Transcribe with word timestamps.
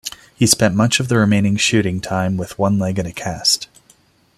He 0.33 0.47
spent 0.47 0.73
much 0.73 0.99
of 0.99 1.09
the 1.09 1.17
remaining 1.19 1.57
shooting 1.57 2.01
time 2.01 2.35
with 2.35 2.57
one 2.57 2.79
leg 2.79 2.97
in 2.97 3.05
a 3.05 3.11
cast. 3.11 3.67